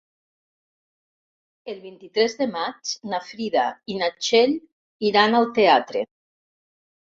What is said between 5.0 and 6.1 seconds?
iran al teatre.